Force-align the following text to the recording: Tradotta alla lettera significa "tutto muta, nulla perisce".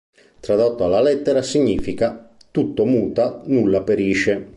Tradotta 0.39 0.85
alla 0.85 0.99
lettera 0.99 1.43
significa 1.43 2.31
"tutto 2.49 2.85
muta, 2.85 3.39
nulla 3.45 3.83
perisce". 3.83 4.49